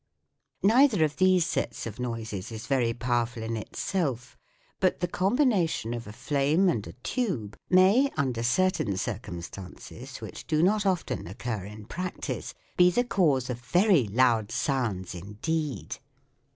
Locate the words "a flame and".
6.07-6.87